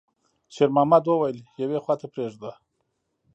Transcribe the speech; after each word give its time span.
شېرمحمد 0.53 1.03
وويل: 1.07 1.37
«يوې 1.61 1.79
خواته 1.83 2.07
پرېږده.» 2.13 2.51